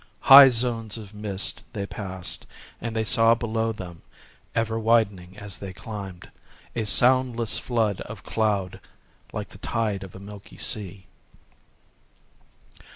High 0.21 0.49
zones 0.49 0.97
of 0.97 1.13
mist 1.13 1.63
they 1.73 1.85
passed; 1.85 2.47
and 2.81 2.95
they 2.95 3.03
saw 3.03 3.35
below 3.35 3.71
them, 3.71 4.01
ever 4.55 4.79
widening 4.79 5.37
as 5.37 5.59
they 5.59 5.73
climbed, 5.73 6.31
a 6.75 6.87
soundless 6.87 7.59
flood 7.59 8.01
of 8.01 8.23
cloud, 8.23 8.79
like 9.31 9.49
the 9.49 9.59
tide 9.59 10.01
of 10.03 10.15
a 10.15 10.19
milky 10.19 10.57
sea. 10.57 11.05